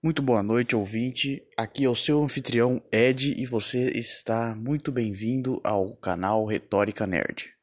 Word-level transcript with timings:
Muito 0.00 0.22
boa 0.22 0.44
noite, 0.44 0.76
ouvinte. 0.76 1.42
Aqui 1.56 1.84
é 1.84 1.88
o 1.88 1.94
seu 1.94 2.22
anfitrião 2.22 2.80
Ed 2.92 3.34
e 3.36 3.44
você 3.44 3.90
está 3.90 4.54
muito 4.54 4.92
bem-vindo 4.92 5.60
ao 5.64 5.96
canal 5.96 6.46
Retórica 6.46 7.04
Nerd. 7.04 7.57